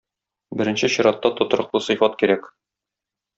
Беренче 0.61 0.89
чиратта 0.93 1.31
тотрыклы 1.41 1.83
сыйфат 1.89 2.17
кирәк. 2.23 2.49